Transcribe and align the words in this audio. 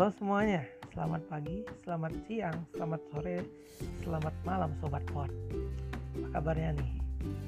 Halo 0.00 0.16
semuanya, 0.16 0.64
selamat 0.96 1.28
pagi, 1.28 1.60
selamat 1.84 2.24
siang, 2.24 2.64
selamat 2.72 3.00
sore, 3.12 3.44
selamat 4.00 4.32
malam 4.48 4.72
Sobat 4.80 5.04
Pod. 5.12 5.28
Apa 6.32 6.40
kabarnya 6.40 6.72
nih? 6.80 6.92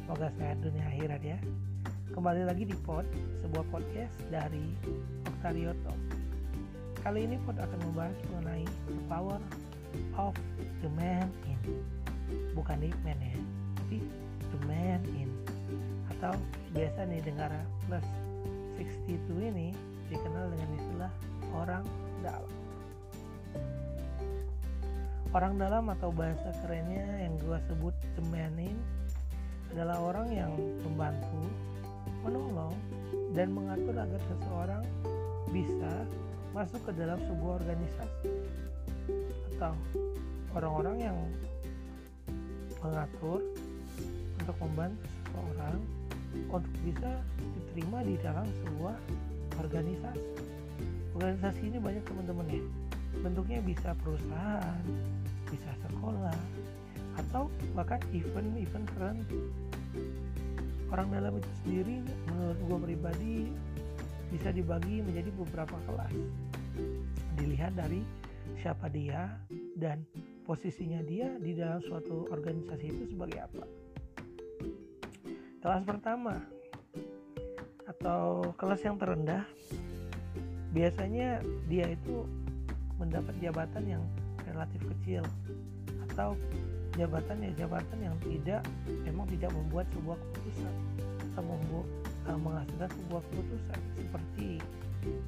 Semoga 0.04 0.28
sehat 0.36 0.60
dunia 0.60 0.84
akhirat 0.84 1.24
ya. 1.24 1.40
Kembali 2.12 2.44
lagi 2.44 2.68
di 2.68 2.76
Pod, 2.84 3.08
sebuah 3.40 3.64
podcast 3.72 4.12
dari 4.28 4.68
Octario 5.24 5.72
Talk. 5.80 5.96
Kali 7.00 7.24
ini 7.24 7.40
Pod 7.40 7.56
akan 7.56 7.78
membahas 7.88 8.20
mengenai 8.36 8.68
the 8.68 9.00
power 9.08 9.40
of 10.20 10.36
the 10.84 10.92
man 10.92 11.32
in. 11.48 11.56
Bukan 12.52 12.84
the 12.84 12.92
man 13.00 13.16
ya, 13.16 13.36
tapi 13.80 14.04
the 14.52 14.58
man 14.68 15.00
in. 15.16 15.32
Atau 16.12 16.36
biasa 16.76 17.08
nih 17.08 17.24
dengar 17.24 17.48
plus 17.88 18.04
62 18.76 19.40
ini 19.40 19.72
dikenal 20.12 20.52
dengan 20.52 20.68
istilah 20.76 21.12
orang 21.56 22.11
dalam. 22.22 22.52
Orang 25.32 25.56
dalam 25.56 25.88
atau 25.88 26.12
bahasa 26.12 26.52
kerennya 26.60 27.24
yang 27.24 27.34
gue 27.40 27.58
sebut 27.68 27.94
cemanin 28.16 28.76
adalah 29.72 29.96
orang 30.12 30.28
yang 30.28 30.52
membantu, 30.84 31.48
menolong, 32.20 32.76
dan 33.32 33.48
mengatur 33.48 33.96
agar 33.96 34.20
seseorang 34.28 34.84
bisa 35.48 35.92
masuk 36.52 36.84
ke 36.84 36.92
dalam 37.00 37.16
sebuah 37.24 37.64
organisasi 37.64 38.28
atau 39.56 39.72
orang-orang 40.52 40.96
yang 41.00 41.18
mengatur 42.84 43.40
untuk 44.36 44.56
membantu 44.60 45.06
seseorang 45.08 45.80
untuk 46.52 46.74
bisa 46.84 47.10
diterima 47.40 47.98
di 48.04 48.14
dalam 48.20 48.44
sebuah 48.44 48.96
organisasi 49.64 50.28
organisasi 51.16 51.62
ini 51.68 51.78
banyak 51.78 52.04
teman-teman 52.04 52.46
ya. 52.48 52.64
Bentuknya 53.20 53.58
bisa 53.60 53.92
perusahaan 54.00 54.82
bisa 55.52 55.70
sekolah 55.84 56.38
atau 57.20 57.52
bahkan 57.76 58.00
event-event 58.16 58.88
tertentu 58.88 59.52
orang 60.92 61.08
dalam 61.08 61.32
itu 61.40 61.50
sendiri 61.64 61.96
menurut 62.28 62.58
gue 62.60 62.78
pribadi 62.88 63.36
bisa 64.32 64.48
dibagi 64.52 65.00
menjadi 65.04 65.28
beberapa 65.32 65.76
kelas. 65.88 66.14
Dilihat 67.36 67.76
dari 67.76 68.00
siapa 68.60 68.92
dia 68.92 69.28
dan 69.76 70.04
posisinya 70.44 71.00
dia 71.04 71.32
di 71.40 71.56
dalam 71.56 71.80
suatu 71.80 72.28
organisasi 72.28 72.84
itu 72.88 73.04
sebagai 73.12 73.40
apa. 73.40 73.64
Kelas 75.64 75.82
pertama 75.84 76.36
atau 77.88 78.52
kelas 78.56 78.80
yang 78.84 78.96
terendah 79.00 79.44
biasanya 80.72 81.44
dia 81.68 81.92
itu 81.92 82.24
mendapat 82.96 83.34
jabatan 83.44 83.84
yang 83.84 84.04
relatif 84.48 84.80
kecil 84.96 85.24
atau 86.10 86.36
jabatan 86.96 87.40
ya 87.40 87.50
jabatan 87.64 87.98
yang 88.04 88.16
tidak 88.20 88.62
memang 89.04 89.24
tidak 89.32 89.50
membuat 89.56 89.86
sebuah 89.96 90.16
keputusan 90.16 90.74
atau 91.32 91.42
membuat 91.44 91.88
uh, 92.28 92.38
menghasilkan 92.40 92.90
sebuah 92.92 93.22
keputusan 93.32 93.80
seperti 93.96 94.48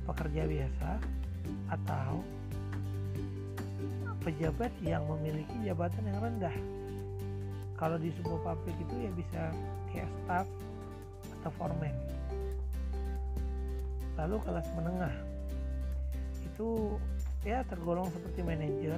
pekerja 0.04 0.42
biasa 0.44 0.90
atau 1.72 2.20
pejabat 4.24 4.72
yang 4.80 5.04
memiliki 5.04 5.52
jabatan 5.64 6.04
yang 6.08 6.18
rendah. 6.20 6.56
Kalau 7.76 8.00
di 8.00 8.08
sebuah 8.16 8.40
pabrik 8.40 8.76
itu 8.80 8.94
ya 9.02 9.10
bisa 9.12 9.42
kayak 9.92 10.08
staff 10.24 10.46
atau 11.40 11.50
foreman. 11.58 11.92
Lalu 14.14 14.36
kelas 14.46 14.68
menengah 14.78 15.33
itu 16.55 16.94
ya 17.42 17.66
tergolong 17.66 18.06
seperti 18.14 18.47
manajer 18.47 18.95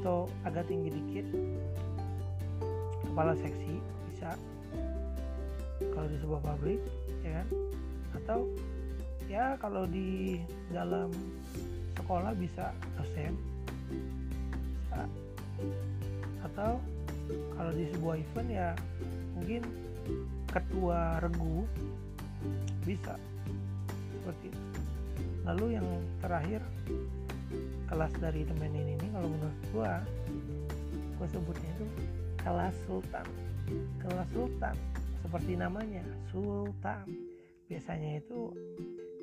atau 0.00 0.24
agak 0.48 0.64
tinggi 0.64 0.88
dikit 0.88 1.28
kepala 3.04 3.36
seksi 3.36 3.76
bisa 4.08 4.32
kalau 5.92 6.08
di 6.08 6.16
sebuah 6.24 6.40
pabrik 6.40 6.80
ya 7.20 7.30
kan? 7.36 7.48
Atau 8.16 8.38
ya 9.28 9.44
kalau 9.60 9.84
di 9.84 10.40
dalam 10.72 11.12
sekolah 12.00 12.32
bisa 12.32 12.72
dosen 12.96 13.36
bisa. 14.80 15.04
Atau 16.48 16.80
kalau 17.60 17.72
di 17.76 17.92
sebuah 17.92 18.16
event 18.16 18.48
ya 18.48 18.68
mungkin 19.36 19.62
ketua 20.48 21.20
regu 21.20 21.68
bisa. 22.88 23.20
Seperti 24.16 24.48
itu 24.48 24.80
lalu 25.44 25.80
yang 25.80 25.86
terakhir 26.20 26.60
kelas 27.90 28.12
dari 28.22 28.46
temen 28.46 28.70
ini 28.70 29.06
kalau 29.10 29.28
menurut 29.28 29.58
gua 29.74 29.92
gua 31.18 31.28
sebutnya 31.28 31.70
itu 31.76 31.86
kelas 32.40 32.76
sultan. 32.86 33.26
Kelas 34.00 34.28
sultan 34.32 34.74
seperti 35.22 35.52
namanya 35.54 36.04
sultan. 36.32 37.06
Biasanya 37.70 38.18
itu 38.18 38.50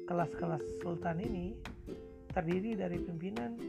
kelas-kelas 0.08 0.64
sultan 0.80 1.20
ini 1.20 1.52
terdiri 2.32 2.80
dari 2.80 2.96
pimpinan 2.96 3.60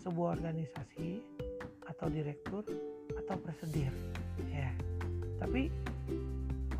sebuah 0.00 0.40
organisasi 0.40 1.20
atau 1.84 2.06
direktur 2.08 2.64
atau 3.12 3.36
presidir 3.44 3.92
ya. 4.48 4.72
Tapi 5.36 5.68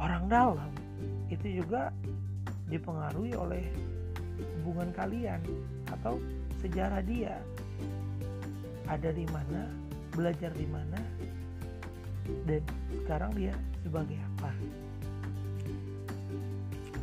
orang 0.00 0.25
dalam 0.33 0.72
itu 1.28 1.61
juga 1.61 1.93
dipengaruhi 2.71 3.37
oleh 3.37 3.65
hubungan 4.77 4.93
kalian 4.93 5.41
atau 5.89 6.21
sejarah 6.61 7.01
dia 7.01 7.41
ada 8.85 9.09
di 9.09 9.25
mana 9.33 9.73
belajar 10.13 10.53
di 10.53 10.69
mana 10.69 11.01
dan 12.45 12.61
sekarang 12.93 13.33
dia 13.33 13.57
sebagai 13.81 14.21
apa. 14.21 14.53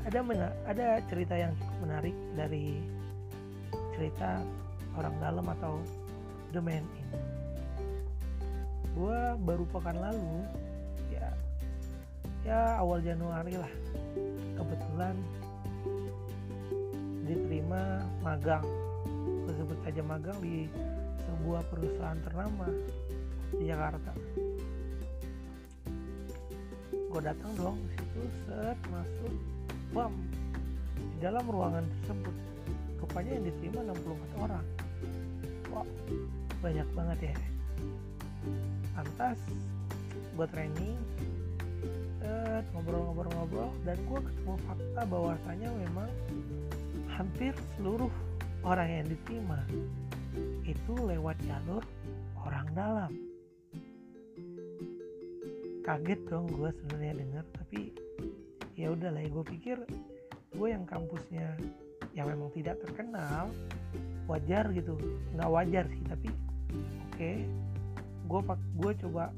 Ada 0.05 0.21
mena 0.21 0.53
ada 0.69 1.01
cerita 1.09 1.33
yang 1.33 1.49
cukup 1.57 1.77
menarik 1.81 2.13
dari 2.37 2.77
cerita 3.97 4.37
orang 4.93 5.17
dalam 5.17 5.45
atau 5.57 5.81
the 6.53 6.61
man 6.61 6.85
in. 6.85 7.09
Gue 8.93 9.17
baru 9.49 9.65
pekan 9.73 9.97
lalu 9.97 10.45
ya 11.09 11.25
ya 12.45 12.77
awal 12.77 13.01
Januari 13.01 13.57
lah. 13.57 13.73
Kebetulan 14.61 15.17
diterima 17.33 18.05
magang. 18.21 18.65
Tersebut 19.49 19.77
saja 19.81 20.01
magang 20.05 20.37
di 20.39 20.69
sebuah 21.25 21.61
perusahaan 21.67 22.19
ternama 22.21 22.67
di 23.57 23.63
Jakarta. 23.65 24.13
Gue 26.93 27.21
datang 27.21 27.51
dong 27.57 27.77
situ 27.93 28.21
set 28.45 28.77
masuk 28.89 29.33
bam. 29.93 30.13
Di 30.97 31.17
dalam 31.21 31.45
ruangan 31.45 31.85
tersebut 32.01 32.35
rupanya 33.01 33.31
yang 33.37 33.45
diterima 33.49 33.79
64 33.93 34.45
orang. 34.45 34.65
Wow 35.73 35.85
banyak 36.63 36.87
banget 36.95 37.19
ya. 37.27 37.35
Pantas 38.95 39.39
buat 40.39 40.49
training 40.55 40.95
ngobrol-ngobrol-ngobrol 42.71 43.71
dan 43.83 43.97
gue 43.99 44.19
ketemu 44.23 44.55
fakta 44.63 45.01
bahwasanya 45.07 45.69
memang 45.75 46.09
hampir 47.13 47.53
seluruh 47.77 48.09
orang 48.65 48.89
yang 48.89 49.07
diterima 49.07 49.59
itu 50.65 50.93
lewat 50.97 51.37
jalur 51.45 51.83
orang 52.41 52.67
dalam. 52.73 53.11
Kaget 55.83 56.19
dong 56.31 56.47
gue 56.47 56.71
sebenarnya 56.71 57.13
dengar 57.19 57.45
tapi 57.53 57.91
ya 58.73 58.95
udah 58.95 59.11
lah 59.13 59.21
ya 59.21 59.29
gue 59.29 59.45
pikir 59.45 59.77
gue 60.55 60.67
yang 60.69 60.87
kampusnya 60.87 61.59
yang 62.15 62.31
memang 62.31 62.49
tidak 62.55 62.79
terkenal 62.81 63.51
wajar 64.25 64.71
gitu. 64.71 64.95
Nggak 65.35 65.49
wajar 65.51 65.85
sih 65.91 66.03
tapi 66.07 66.27
oke 66.31 67.13
okay, 67.13 67.43
gue 68.25 68.41
gue 68.79 68.91
coba 69.05 69.29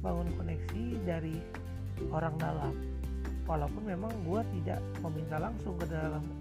bangun 0.00 0.28
koneksi 0.40 0.84
dari 1.04 1.36
orang 2.08 2.34
dalam. 2.40 2.74
Walaupun 3.44 3.82
memang 3.84 4.10
gue 4.24 4.40
tidak 4.60 4.80
meminta 5.04 5.36
langsung 5.36 5.76
ke 5.76 5.84
dalam 5.90 6.39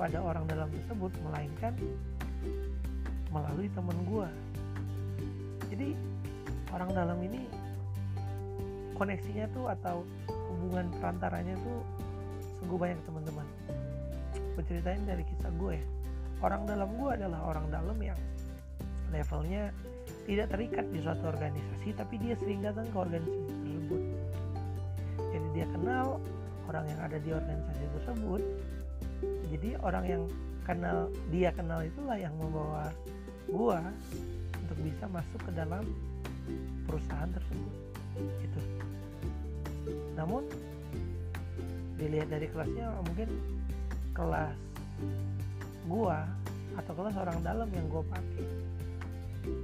kepada 0.00 0.16
orang 0.24 0.48
dalam 0.48 0.72
tersebut 0.72 1.12
melainkan 1.28 1.76
melalui 3.28 3.68
teman 3.76 4.00
gue 4.08 4.28
jadi 5.68 5.92
orang 6.72 6.90
dalam 6.96 7.20
ini 7.20 7.44
koneksinya 8.96 9.44
tuh 9.52 9.68
atau 9.68 10.00
hubungan 10.56 10.88
perantaranya 10.96 11.52
tuh 11.60 11.84
sungguh 12.60 12.80
banyak 12.80 13.00
teman-teman. 13.04 13.44
Berceritain 14.56 15.04
dari 15.04 15.20
kisah 15.24 15.52
gue 15.56 15.76
ya. 15.76 15.86
Orang 16.40 16.64
dalam 16.64 16.96
gue 16.96 17.10
adalah 17.20 17.40
orang 17.48 17.68
dalam 17.68 18.00
yang 18.00 18.16
levelnya 19.12 19.68
tidak 20.24 20.48
terikat 20.52 20.84
di 20.92 21.00
suatu 21.04 21.28
organisasi 21.28 21.92
tapi 21.92 22.16
dia 22.20 22.36
sering 22.40 22.64
datang 22.64 22.88
ke 22.88 22.96
organisasi 22.96 23.52
tersebut. 23.52 24.02
Jadi 25.32 25.48
dia 25.56 25.66
kenal 25.68 26.20
orang 26.68 26.84
yang 26.88 27.00
ada 27.04 27.16
di 27.20 27.30
organisasi 27.32 27.84
tersebut 28.00 28.42
jadi 29.50 29.76
orang 29.82 30.04
yang 30.06 30.22
kenal 30.62 31.10
dia 31.34 31.50
kenal 31.50 31.82
itulah 31.82 32.14
yang 32.14 32.34
membawa 32.38 32.86
gua 33.50 33.82
untuk 34.62 34.78
bisa 34.86 35.04
masuk 35.10 35.40
ke 35.42 35.50
dalam 35.52 35.82
perusahaan 36.86 37.30
tersebut. 37.34 37.74
Itu 38.46 38.60
namun 40.14 40.46
dilihat 41.98 42.30
dari 42.30 42.46
kelasnya 42.48 42.86
mungkin 43.02 43.28
kelas 44.14 44.56
gua 45.90 46.24
atau 46.78 46.92
kelas 46.94 47.16
orang 47.18 47.38
dalam 47.42 47.68
yang 47.74 47.86
gua 47.90 48.06
pakai 48.06 48.46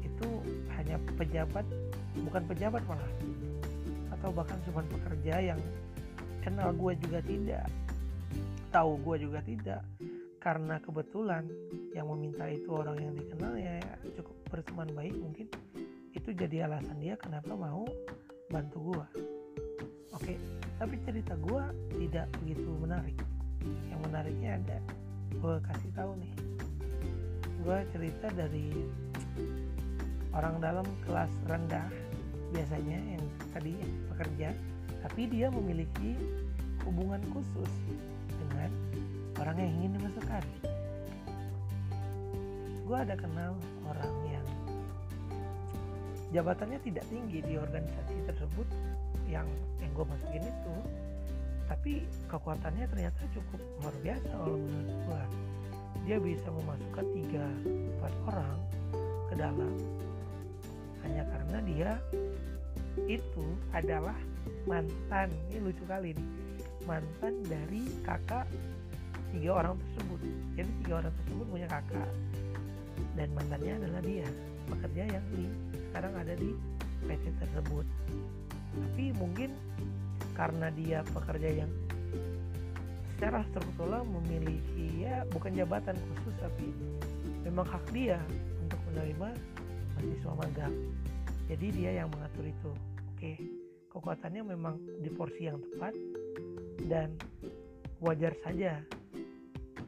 itu 0.03 0.29
hanya 0.73 0.97
pejabat 1.15 1.67
bukan 2.25 2.43
pejabat 2.49 2.83
malah 2.89 3.13
atau 4.17 4.33
bahkan 4.33 4.57
cuma 4.65 4.81
pekerja 4.89 5.53
yang 5.53 5.61
kenal 6.41 6.73
gue 6.73 6.93
juga 7.05 7.21
tidak 7.27 7.69
tahu 8.77 9.01
gue 9.01 9.17
juga 9.25 9.41
tidak. 9.41 9.81
Karena 10.37 10.77
kebetulan 10.77 11.49
yang 11.97 12.13
meminta 12.13 12.45
itu 12.45 12.69
orang 12.77 13.01
yang 13.01 13.17
dikenal 13.17 13.57
ya 13.57 13.81
cukup 14.21 14.37
berteman 14.53 14.93
baik 14.93 15.17
mungkin. 15.17 15.49
Itu 16.13 16.37
jadi 16.37 16.69
alasan 16.69 17.01
dia 17.01 17.17
kenapa 17.17 17.57
mau 17.57 17.89
bantu 18.47 18.95
gue 18.95 19.07
oke 20.15 20.35
tapi 20.79 20.95
cerita 21.03 21.35
gue 21.41 21.63
tidak 22.05 22.29
begitu 22.45 22.69
menarik. 22.77 23.17
Yang 23.89 24.01
menariknya 24.13 24.51
ada 24.61 24.79
gue 25.33 25.55
kasih 25.73 25.91
tahu 25.97 26.13
nih. 26.21 26.35
Gue 27.65 27.79
cerita 27.97 28.29
dari 28.37 28.71
orang 30.37 30.61
dalam 30.61 30.87
kelas 31.09 31.33
rendah 31.49 31.89
biasanya 32.53 32.99
yang 33.17 33.25
tadi 33.57 33.73
pekerja 34.13 34.53
tapi 35.01 35.27
dia 35.33 35.49
memiliki 35.49 36.15
hubungan 36.87 37.25
khusus 37.35 37.73
orang 39.41 39.57
yang 39.61 39.73
ingin 39.81 39.91
dimasukkan. 40.01 40.45
Gue 42.87 42.99
ada 43.03 43.15
kenal 43.19 43.53
orang 43.83 44.15
yang 44.31 44.47
jabatannya 46.31 46.79
tidak 46.87 47.05
tinggi 47.11 47.43
di 47.43 47.55
organisasi 47.59 48.15
tersebut 48.31 48.69
yang 49.27 49.47
yang 49.83 49.91
gue 49.93 50.07
masukin 50.07 50.45
itu. 50.47 50.77
Tapi 51.67 51.93
kekuatannya 52.31 52.87
ternyata 52.87 53.21
cukup 53.35 53.59
luar 53.83 53.95
biasa 54.01 54.31
kalau 54.31 54.55
menurut 54.55 54.99
gue 55.03 55.23
dia 56.07 56.17
bisa 56.23 56.49
memasukkan 56.55 57.07
tiga 57.19 57.45
empat 57.67 58.15
orang 58.31 58.59
ke 59.27 59.35
dalam. 59.35 59.75
Hanya 61.03 61.23
karena 61.27 61.59
dia 61.67 61.91
itu 63.11 63.47
adalah 63.75 64.15
mantan. 64.65 65.29
Ini 65.51 65.59
lucu 65.67 65.83
kali 65.91 66.15
nih. 66.15 66.29
Mantan 66.87 67.43
dari 67.51 67.83
kakak 68.07 68.47
tiga 69.35 69.51
orang 69.63 69.75
tersebut. 69.79 70.21
Jadi 70.55 70.71
tiga 70.85 70.95
orang 71.03 71.13
tersebut 71.23 71.47
punya 71.51 71.69
kakak. 71.71 72.11
Dan 73.17 73.29
mantannya 73.33 73.73
adalah 73.81 74.03
dia 74.05 74.29
pekerja 74.67 75.03
yang 75.19 75.25
di 75.33 75.45
sekarang 75.91 76.13
ada 76.17 76.35
di 76.37 76.51
PT 77.07 77.25
tersebut. 77.41 77.87
Tapi 78.77 79.05
mungkin 79.17 79.51
karena 80.37 80.69
dia 80.73 81.01
pekerja 81.17 81.65
yang 81.65 81.71
secara 83.17 83.41
struktural 83.49 84.05
memiliki 84.05 85.09
ya 85.09 85.25
bukan 85.33 85.57
jabatan 85.57 85.97
khusus 85.97 86.37
tapi 86.37 86.69
memang 87.49 87.65
hak 87.65 87.85
dia 87.97 88.21
untuk 88.61 88.81
menerima 88.93 89.29
mahasiswa 89.97 90.33
magang. 90.37 90.75
Jadi 91.49 91.67
dia 91.73 91.91
yang 92.05 92.09
mengatur 92.13 92.45
itu. 92.45 92.71
Oke 93.17 93.65
kekuatannya 93.97 94.43
memang 94.53 94.77
di 95.01 95.09
porsi 95.09 95.49
yang 95.49 95.57
tepat 95.57 95.97
dan 96.85 97.17
wajar 98.05 98.37
saja 98.45 98.85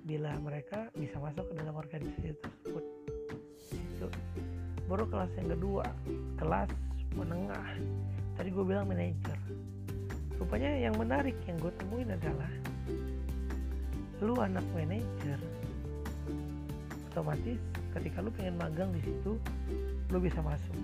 bila 0.09 0.33
mereka 0.41 0.89
bisa 0.97 1.21
masuk 1.21 1.45
ke 1.53 1.55
dalam 1.61 1.77
organisasi 1.77 2.33
tersebut. 2.41 2.85
Itu. 3.77 4.09
Baru 4.89 5.05
kelas 5.05 5.29
yang 5.37 5.53
kedua 5.53 5.85
kelas 6.41 6.73
menengah. 7.13 7.77
Tadi 8.41 8.49
gue 8.49 8.65
bilang 8.65 8.89
manajer 8.89 9.37
rupanya 10.39 10.71
yang 10.79 10.95
menarik 10.95 11.35
yang 11.51 11.59
gue 11.59 11.73
temuin 11.83 12.15
adalah 12.15 12.51
lu 14.23 14.39
anak 14.39 14.63
manajer 14.71 15.39
otomatis 17.11 17.59
ketika 17.99 18.23
lu 18.23 18.31
pengen 18.31 18.55
magang 18.55 18.91
di 18.95 19.03
situ 19.03 19.35
lu 20.09 20.19
bisa 20.23 20.39
masuk. 20.41 20.79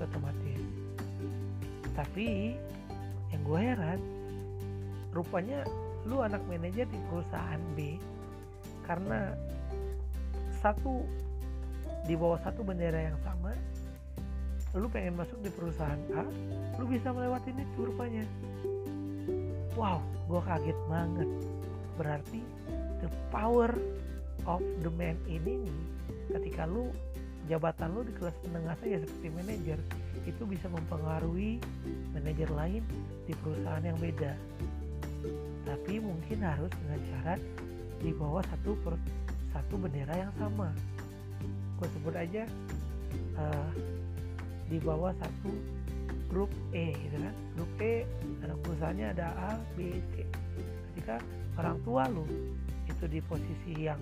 Otomatis. 0.00 0.60
Tapi 1.94 2.56
yang 3.30 3.42
gue 3.46 3.60
heran 3.60 4.00
rupanya 5.14 5.62
lu 6.08 6.24
anak 6.24 6.40
manajer 6.48 6.88
di 6.88 6.98
perusahaan 7.12 7.60
B 7.76 8.00
karena 8.88 9.36
satu 10.60 11.04
di 12.08 12.14
bawah 12.16 12.40
satu 12.40 12.64
bendera 12.64 13.12
yang 13.12 13.18
sama 13.20 13.52
lu 14.78 14.86
pengen 14.86 15.18
masuk 15.18 15.36
di 15.42 15.50
perusahaan 15.50 15.98
A 16.14 16.24
lu 16.78 16.86
bisa 16.86 17.10
melewati 17.10 17.50
itu 17.52 17.80
rupanya. 17.84 18.24
Wow 19.74 20.00
gue 20.30 20.40
kaget 20.46 20.78
banget. 20.86 21.28
Berarti 21.98 22.40
the 23.02 23.10
power 23.34 23.74
of 24.46 24.62
the 24.80 24.90
man 24.94 25.18
ini 25.26 25.66
nih 25.66 25.78
ketika 26.38 26.64
lu 26.70 26.94
jabatan 27.50 27.90
lu 27.98 28.06
di 28.06 28.14
kelas 28.14 28.36
menengah 28.46 28.78
saja 28.78 29.02
seperti 29.02 29.28
manajer 29.34 29.78
itu 30.22 30.42
bisa 30.46 30.70
mempengaruhi 30.70 31.58
manajer 32.14 32.46
lain 32.54 32.82
di 33.26 33.34
perusahaan 33.42 33.82
yang 33.82 33.98
beda 33.98 34.38
tapi 35.66 36.00
mungkin 36.00 36.40
harus 36.40 36.72
dengan 36.84 37.00
syarat 37.10 37.40
di 38.00 38.10
bawah 38.16 38.40
satu 38.48 38.72
per, 38.80 38.94
satu 39.52 39.74
bendera 39.76 40.14
yang 40.16 40.32
sama. 40.40 40.72
Gue 41.80 41.88
sebut 41.96 42.14
aja 42.16 42.44
uh, 43.36 43.70
di 44.68 44.78
bawah 44.80 45.12
satu 45.20 45.52
grup 46.30 46.52
E 46.70 46.94
gitu 46.94 47.16
kan? 47.20 47.34
Grup 47.58 47.72
E 47.82 48.06
anak 48.46 48.58
perusahaannya 48.62 49.06
ada 49.16 49.26
A 49.36 49.50
B 49.74 49.98
C. 50.14 50.24
Ketika 50.92 51.20
orang 51.58 51.76
tua 51.84 52.08
lu 52.08 52.24
itu 52.88 53.04
di 53.10 53.20
posisi 53.24 53.88
yang 53.88 54.00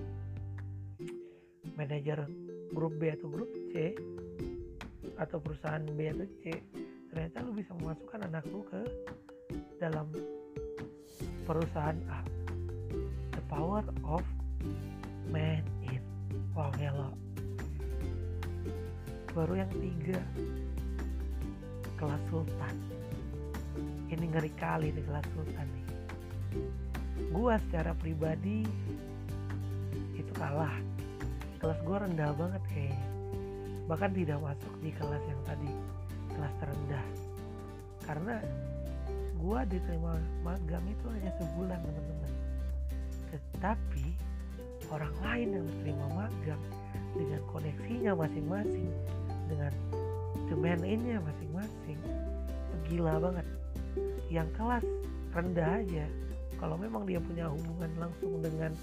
manajer 1.79 2.27
grup 2.75 2.95
B 2.99 3.15
atau 3.15 3.31
grup 3.31 3.51
C 3.71 3.95
atau 5.19 5.39
perusahaan 5.43 5.83
B 5.83 6.11
atau 6.11 6.27
C 6.43 6.55
ternyata 7.09 7.43
lu 7.43 7.57
bisa 7.57 7.73
memasukkan 7.79 8.21
anak 8.29 8.45
lu 8.51 8.61
ke 8.69 8.83
dalam 9.81 10.11
perusahaan 11.49 11.97
A. 12.13 12.21
The 13.33 13.41
power 13.49 13.81
of 14.05 14.21
man 15.33 15.65
in 15.89 16.05
wow 16.53 16.69
hello 16.77 17.17
baru 19.33 19.65
yang 19.65 19.73
tiga 19.81 20.21
kelas 21.97 22.21
sultan. 22.29 22.75
Ini 24.13 24.25
ngeri 24.29 24.53
kali 24.61 24.93
nih 24.93 25.05
kelas 25.09 25.27
sultan 25.33 25.67
nih. 25.73 25.87
Gua 27.33 27.57
secara 27.69 27.97
pribadi 27.97 28.69
itu 30.21 30.33
kalah. 30.37 30.77
Kelas 31.65 31.81
gua 31.89 32.05
rendah 32.05 32.37
banget 32.37 32.63
kayaknya 32.69 33.09
bahkan 33.89 34.13
tidak 34.13 34.37
masuk 34.45 34.75
di 34.85 34.93
kelas 34.93 35.25
yang 35.25 35.41
tadi 35.49 35.71
kelas 36.37 36.55
terendah. 36.61 37.07
Karena 38.05 38.37
gua 39.39 39.63
diterima 39.65 40.19
magang 40.43 40.85
itu 40.87 41.07
hanya 41.15 41.33
sebulan 41.39 41.79
teman-teman. 41.81 42.33
Tetapi 43.31 44.07
orang 44.91 45.15
lain 45.23 45.49
yang 45.55 45.65
diterima 45.67 46.07
magang 46.15 46.63
dengan 47.15 47.41
koneksinya 47.51 48.13
masing-masing 48.15 48.91
dengan 49.49 49.73
domain 50.51 50.83
ini 50.85 51.17
masing-masing 51.17 51.99
gila 52.89 53.17
banget. 53.23 53.47
Yang 54.29 54.49
kelas 54.59 54.85
rendah 55.33 55.71
aja. 55.81 56.07
Kalau 56.59 56.75
memang 56.75 57.07
dia 57.07 57.23
punya 57.23 57.47
hubungan 57.47 57.91
langsung 58.03 58.43
dengan 58.43 58.75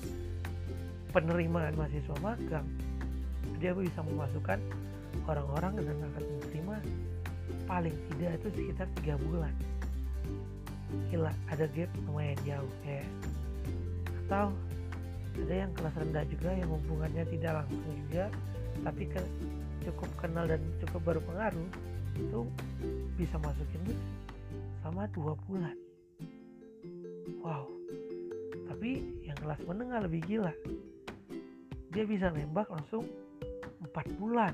penerimaan 1.11 1.75
mahasiswa 1.79 2.15
magang 2.19 2.67
dia 3.59 3.71
bisa 3.71 4.03
memasukkan 4.03 4.59
orang-orang 5.31 5.79
dan 5.79 5.95
akan 6.11 6.23
menerima 6.27 6.77
paling 7.63 7.95
tidak 8.11 8.31
itu 8.43 8.47
sekitar 8.51 8.87
tiga 8.99 9.15
bulan 9.23 9.53
gila 11.11 11.31
ada 11.51 11.65
gap 11.71 11.89
lumayan 12.07 12.39
jauh 12.43 12.73
ya 12.85 13.05
atau 14.25 14.49
ada 15.35 15.55
yang 15.67 15.71
kelas 15.75 15.95
rendah 15.99 16.25
juga 16.31 16.49
yang 16.55 16.69
hubungannya 16.71 17.23
tidak 17.27 17.51
langsung 17.63 17.95
juga 18.07 18.25
tapi 18.83 19.03
ke, 19.07 19.21
cukup 19.87 20.09
kenal 20.19 20.45
dan 20.47 20.61
cukup 20.83 21.01
berpengaruh 21.15 21.69
itu 22.15 22.41
bisa 23.19 23.35
masukin 23.43 23.81
tuh 23.83 23.99
sama 24.79 25.03
dua 25.11 25.35
bulan. 25.49 25.75
Wow 27.43 27.75
tapi 28.85 29.01
yang 29.25 29.39
kelas 29.41 29.61
menengah 29.65 30.03
lebih 30.05 30.21
gila. 30.29 30.53
Dia 31.89 32.05
bisa 32.05 32.29
nembak 32.29 32.69
langsung 32.69 33.07
empat 33.81 34.05
bulan. 34.21 34.53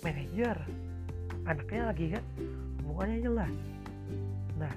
Manajer 0.00 0.56
anaknya 1.44 1.82
lagi 1.92 2.06
kan 2.14 2.24
hubungannya 2.80 3.18
jelas. 3.20 3.52
Nah 4.56 4.72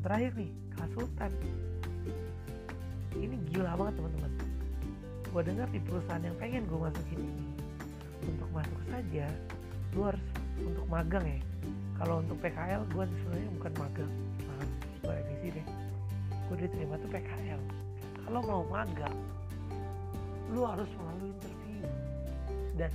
yang 0.00 0.08
terakhir 0.08 0.32
nih 0.32 0.50
kelas 0.72 0.90
sultan. 0.96 1.32
Ini 3.20 3.36
gila 3.52 3.76
banget 3.76 3.94
teman-teman. 4.00 4.32
Gue 5.28 5.42
dengar 5.44 5.68
di 5.68 5.80
perusahaan 5.84 6.24
yang 6.24 6.32
pengen 6.40 6.64
gue 6.64 6.78
masukin 6.80 7.20
ini 7.20 7.46
untuk 8.24 8.48
masuk 8.48 8.80
saja 8.88 9.28
lu 9.92 10.00
harus 10.08 10.24
untuk 10.56 10.88
magang 10.88 11.20
ya. 11.28 11.36
Kalau 12.00 12.24
untuk 12.24 12.40
PKL 12.40 12.80
gue 12.96 13.04
sebenarnya 13.12 13.50
bukan 13.60 13.72
magang. 13.76 14.12
Maaf 14.48 14.70
gue 15.04 15.12
revisi 15.20 15.48
deh. 15.60 15.66
Gue 16.48 16.56
diterima 16.64 16.96
tuh 16.96 17.10
PKL 17.12 17.60
kalau 18.24 18.40
mau 18.40 18.62
magang 18.72 19.16
lu 20.48 20.64
harus 20.64 20.88
melalui 20.96 21.28
interview. 21.28 21.84
Dan 22.80 22.92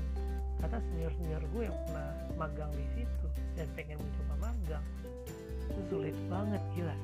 kata 0.57 0.81
senior 0.89 1.13
senior 1.21 1.43
gue 1.53 1.69
yang 1.69 1.77
pernah 1.85 2.09
magang 2.33 2.73
di 2.73 2.85
situ 2.97 3.27
dan 3.53 3.69
pengen 3.77 4.01
mencoba 4.01 4.49
magang 4.49 4.85
itu 5.75 5.81
sulit 5.91 6.15
banget 6.31 6.63
gila. 6.71 6.95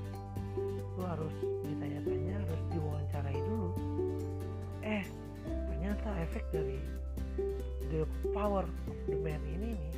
Lu 0.96 1.04
harus 1.04 1.36
ditanya-tanya 1.68 2.40
harus 2.40 2.62
diwawancarai 2.72 3.40
dulu. 3.44 3.70
Eh 4.80 5.04
ternyata 5.68 6.08
efek 6.24 6.48
dari 6.56 6.80
the 7.92 8.08
power 8.32 8.63
of 8.63 8.98
the 9.12 9.18
man 9.20 9.44
ini 9.44 9.75
nih 9.75 9.94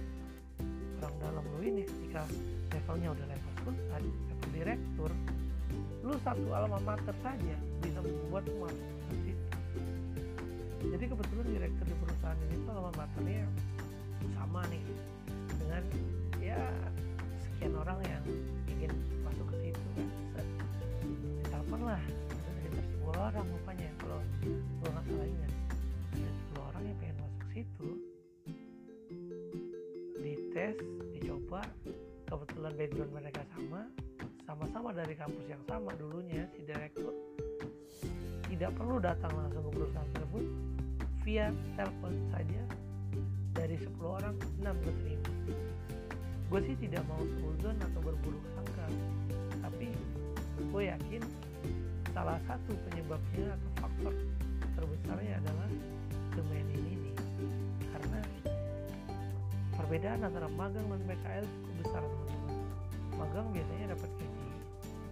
orang 0.98 1.16
dalam 1.22 1.44
lu 1.46 1.60
ini 1.62 1.84
ketika 1.86 2.26
levelnya 2.74 3.14
udah 3.14 3.26
level 3.28 3.54
sultan 3.62 4.04
level 4.10 4.50
direktur 4.56 5.12
lu 6.02 6.16
satu 6.24 6.48
alma 6.56 6.80
mater 6.82 7.14
saja 7.22 7.56
bisa 7.84 8.00
membuat 8.00 8.48
masuk 8.58 8.90
jadi 10.84 11.04
kebetulan 11.06 11.48
direktur 11.52 11.86
di 11.86 11.96
perusahaan 12.00 12.40
ini 12.50 12.56
tuh 12.64 12.72
alma 12.74 12.92
maternya 12.96 13.46
sama 14.40 14.62
nih 14.72 14.84
dengan 15.60 15.84
ya 16.40 16.60
sekian 17.44 17.74
orang 17.76 18.00
yang 18.08 18.24
ingin 18.84 19.00
masuk 19.24 19.48
ke 19.56 19.56
situ 19.64 19.90
kan 20.36 20.48
telepon 21.48 21.82
lah 21.88 22.04
ada 22.04 22.52
sekitar 22.60 22.84
10 22.84 23.16
orang 23.16 23.46
rupanya 23.48 23.90
kalau 23.96 24.20
gue 24.44 24.90
nggak 24.92 25.06
salah 25.08 25.28
ingat. 25.32 25.52
Ada 26.12 26.30
10 26.52 26.68
orang 26.68 26.84
yang 26.84 26.98
pengen 27.00 27.18
masuk 27.24 27.44
situ 27.56 27.90
dites 30.20 30.78
dicoba 31.16 31.62
kebetulan 32.28 32.74
background 32.76 33.12
mereka 33.16 33.42
sama 33.56 33.82
sama-sama 34.44 34.90
dari 34.92 35.16
kampus 35.16 35.46
yang 35.48 35.64
sama 35.64 35.96
dulunya 35.96 36.44
si 36.52 36.68
direktur. 36.68 37.16
Tidak 38.52 38.72
perlu 38.76 39.00
datang 39.00 39.32
langsung 39.32 39.64
ke 39.64 39.72
perusahaan 39.80 40.12
tersebut 40.12 40.46
via 41.24 41.56
telepon 41.80 42.14
saja 42.36 42.62
dari 43.56 43.80
10 43.80 43.96
orang 44.04 44.36
6 44.60 44.68
keterima 44.84 45.32
gue 46.54 46.62
sih 46.70 46.78
tidak 46.86 47.02
mau 47.10 47.18
suzon 47.18 47.74
atau 47.82 47.98
berburuk 48.06 48.46
sangka. 48.54 48.86
Tapi 49.58 49.90
gue 50.70 50.84
yakin 50.86 51.22
salah 52.14 52.38
satu 52.46 52.78
penyebabnya 52.86 53.58
atau 53.58 53.70
faktor 53.82 54.14
terbesarnya 54.78 55.42
adalah 55.42 55.66
domain 56.38 56.68
ini 56.70 56.94
nih. 57.10 57.16
Karena 57.90 58.22
perbedaan 59.82 60.22
antara 60.30 60.46
magang 60.54 60.86
dan 60.94 61.02
PKL 61.10 61.42
cukup 61.42 61.74
besar 61.82 62.04
teman-teman. 62.06 62.58
Magang 63.18 63.48
biasanya 63.50 63.86
dapat 63.98 64.10
gaji 64.14 64.50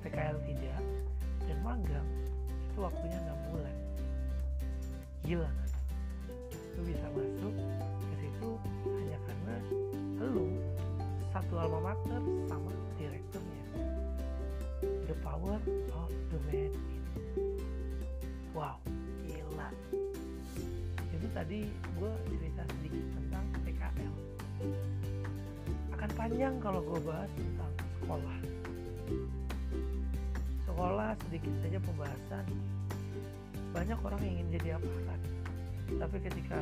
PKL 0.06 0.38
tidak 0.46 0.82
dan 1.50 1.58
magang 1.66 2.10
itu 2.70 2.78
waktunya 2.86 3.18
6 3.18 3.50
bulan. 3.50 3.76
Gila 5.26 5.50
kan? 5.50 5.70
Lu 6.78 6.82
bisa 6.86 7.08
masuk 7.18 7.56
ke 7.98 8.16
situ 8.22 8.50
satu 11.32 11.54
alma 11.56 11.80
mater 11.92 12.22
sama 12.52 12.72
direkturnya. 13.00 13.66
The 15.08 15.16
power 15.24 15.58
of 15.96 16.12
the 16.32 16.40
man 16.52 16.72
wow 18.52 18.76
gila. 19.24 19.70
Itu 21.12 21.28
tadi 21.32 21.68
gue 21.72 22.12
cerita 22.28 22.62
sedikit 22.78 23.06
tentang 23.16 23.46
PKL 23.64 24.16
akan 25.96 26.10
panjang 26.20 26.54
kalau 26.60 26.84
gue 26.84 27.00
bahas 27.08 27.32
tentang 27.34 27.74
sekolah. 28.00 28.38
Sekolah 30.68 31.10
sedikit 31.28 31.54
saja 31.64 31.80
pembahasan. 31.80 32.46
Banyak 33.72 34.00
orang 34.04 34.20
yang 34.24 34.34
ingin 34.36 34.48
jadi 34.60 34.70
aparat 34.76 35.22
tapi 36.00 36.18
ketika 36.24 36.60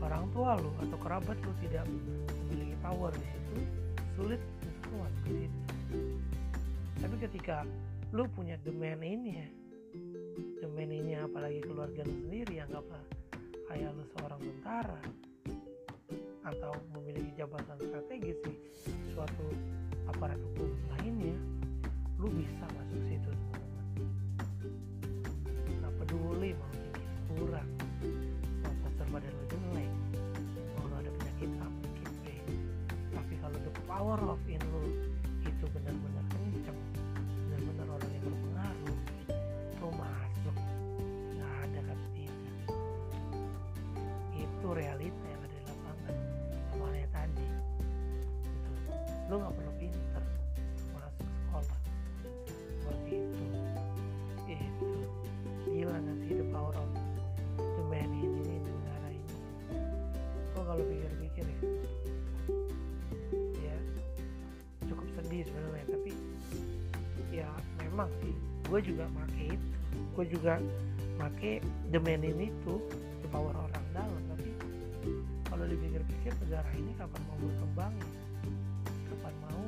orang 0.00 0.24
tua 0.32 0.56
lu 0.56 0.72
atau 0.80 0.98
kerabat 1.02 1.36
lu 1.44 1.52
tidak 1.60 1.84
memiliki 2.48 2.76
power 2.80 3.12
di 3.12 3.37
situ 3.48 3.62
sulit 4.18 4.40
untuk 4.64 4.98
masuk 5.00 5.22
ke 5.24 5.32
tapi 6.98 7.16
ketika 7.22 7.56
lu 8.10 8.24
punya 8.32 8.56
demand 8.64 9.04
ini 9.04 9.30
ya 9.44 9.48
demand 10.64 10.92
ini 10.92 11.12
apalagi 11.16 11.60
keluarga 11.62 12.02
lu 12.04 12.16
sendiri 12.18 12.60
anggaplah 12.64 13.04
ayah 13.76 13.92
lu 13.92 14.04
seorang 14.16 14.40
tentara 14.40 15.00
atau 16.48 16.72
memiliki 16.96 17.36
jabatan 17.36 17.76
strategis 17.76 18.38
di 18.44 18.54
suatu 19.12 19.46
aparat 20.08 20.40
hukum 20.40 20.72
lainnya 20.96 21.36
lu 22.16 22.32
bisa 22.32 22.64
masuk 22.72 23.00
situ 23.06 23.32
sih 68.22 68.34
gue 68.68 68.80
juga 68.84 69.08
make 69.16 69.56
itu. 69.56 69.68
Gue 70.12 70.24
juga 70.28 70.60
make 71.16 71.64
ini 72.04 72.52
tuh 72.62 72.78
the 73.24 73.28
power 73.32 73.50
orang 73.56 73.84
dalam. 73.96 74.22
Tapi 74.30 74.50
kalau 75.48 75.64
dipikir-pikir 75.64 76.32
negara 76.46 76.70
ini 76.76 76.92
kapan 77.00 77.20
mau 77.26 77.38
berkembang 77.40 77.92
ya? 77.96 78.08
kapan 79.08 79.34
mau 79.40 79.64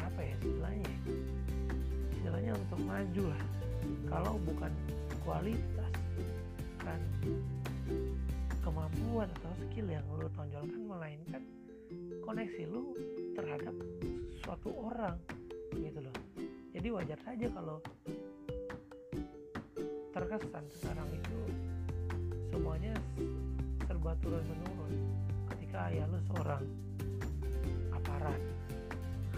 apa 0.00 0.20
ya 0.22 0.34
istilahnya? 0.40 0.86
Ya? 0.86 0.98
istilahnya 2.14 2.52
untuk 2.54 2.80
maju 2.86 3.24
lah. 3.34 3.44
Kalau 4.06 4.34
bukan 4.46 4.72
kualitas 5.26 5.92
kan 6.78 7.00
kemampuan 8.62 9.26
atau 9.42 9.52
skill 9.66 9.90
yang 9.90 10.06
lu 10.14 10.30
tonjolkan 10.38 10.82
melainkan 10.86 11.42
koneksi 12.22 12.62
lu 12.70 12.94
terhadap 13.34 13.74
suatu 14.42 14.70
orang 14.74 15.18
gitu 15.74 15.98
loh 16.02 16.16
jadi 16.76 16.92
wajar 16.92 17.16
saja 17.24 17.48
kalau 17.56 17.80
terkesan 20.12 20.64
sekarang 20.76 21.08
itu 21.08 21.40
semuanya 22.52 22.92
serba 23.88 24.12
turun 24.20 24.44
menurun 24.44 24.92
ketika 25.56 25.88
ayah 25.88 26.04
lu 26.12 26.20
seorang 26.28 26.60
aparat 27.96 28.40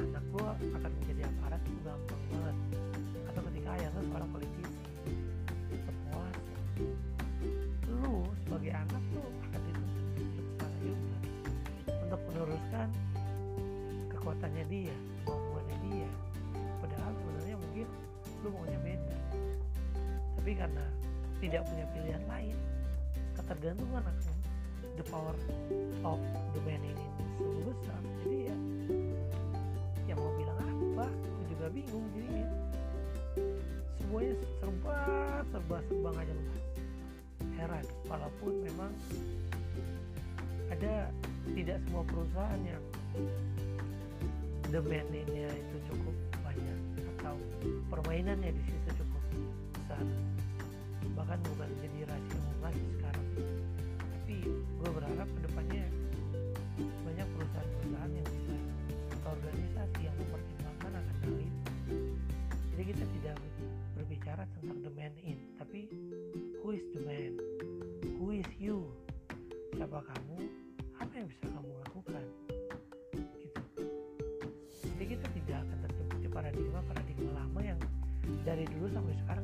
anak 0.02 0.24
gua 0.34 0.50
akan 0.58 0.90
menjadi 0.98 1.30
aparat 1.30 1.62
itu 1.62 1.78
gampang 1.86 2.22
banget. 2.34 2.56
Atau 3.30 3.42
ketika 3.54 3.68
ayah 3.78 3.90
lu 3.94 4.02
seorang 4.10 4.30
politisi 4.34 4.82
berkuasa 5.70 6.42
lu 7.86 8.26
sebagai 8.42 8.72
anak 8.74 9.02
tuh 9.14 9.28
akan 9.46 9.60
dituntut 9.62 10.72
juga 10.82 11.18
untuk 12.02 12.20
meneruskan 12.34 12.88
kekuatannya 14.10 14.64
dia 14.66 14.96
lu 18.44 18.48
maunya 18.54 18.78
beda. 18.82 19.16
Tapi 20.38 20.52
karena 20.54 20.86
tidak 21.38 21.62
punya 21.66 21.84
pilihan 21.94 22.24
lain 22.26 22.56
ketergantungan 23.38 24.02
akan 24.02 24.36
the 24.98 25.04
power 25.06 25.34
of 26.02 26.18
the 26.54 26.60
man 26.66 26.82
ini 26.82 27.06
sungguh 27.38 27.70
besar. 27.70 28.00
Jadi 28.22 28.38
ya 28.50 28.56
ya 30.10 30.14
mau 30.18 30.32
bilang 30.34 30.58
apa 30.58 31.06
aku 31.06 31.42
juga 31.54 31.66
bingung 31.70 32.06
jadinya. 32.14 32.48
Semuanya 34.02 34.34
serba 34.58 34.98
serba 35.50 35.76
serba 35.86 36.10
aja 36.18 36.34
luas 36.34 36.64
heran 37.58 37.86
walaupun 38.06 38.52
memang 38.62 38.92
ada 40.70 41.10
tidak 41.54 41.78
semua 41.86 42.04
perusahaan 42.06 42.62
yang 42.62 42.84
demand-nya 44.68 45.48
itu 45.48 45.76
cukup 45.90 46.27
atau 47.28 47.36
permainannya 47.92 48.56
di 48.56 48.62
situ 48.64 49.04
cukup 49.04 49.22
besar. 49.76 50.00
Bahkan 51.12 51.38
bukan 51.44 51.68
jadi 51.84 52.08
rahasia 52.08 52.36
umum 52.40 52.58
lagi 52.64 52.84
sekarang. 52.96 53.26
Tapi 54.00 54.36
gue 54.48 54.90
berharap 54.96 55.28
ke 55.28 55.40
depannya 55.44 55.84
banyak 57.04 57.26
perusahaan-perusahaan 57.36 58.12
yang 58.16 58.28
bisa 58.32 58.56
atau 59.12 59.28
organisasi 59.36 59.98
yang 60.08 60.16
mempertimbangkan 60.16 60.92
akan 60.94 61.16
hal 61.20 61.34
itu 61.36 61.70
jadi 62.72 62.82
kita 62.94 63.04
tidak 63.18 63.36
berbicara 63.98 64.42
tentang 64.54 64.78
the 64.86 64.92
man 64.94 65.12
in 65.26 65.38
tapi 65.58 65.90
who 66.62 66.70
is 66.70 66.86
the 66.94 67.02
man? 67.02 67.34
Who 68.22 68.30
is 68.30 68.48
you? 68.56 68.88
Siapa 69.74 70.00
kamu 70.00 70.37
dari 78.58 78.74
dulu 78.74 78.90
sampai 78.90 79.14
sekarang 79.22 79.37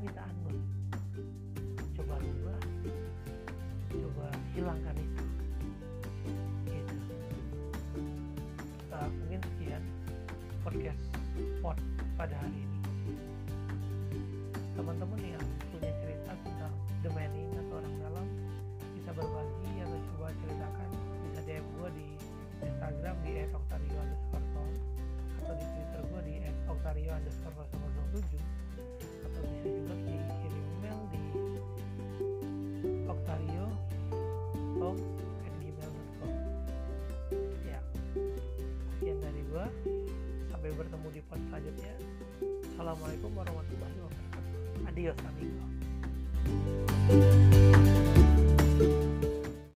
Assalamualaikum 42.94 43.34
warahmatullahi 43.34 43.96
wabarakatuh. 44.06 44.86
Adios 44.86 45.18
amigo 45.26 45.66